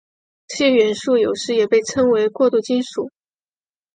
[0.47, 3.11] 这些元素有时也被称作过渡金属。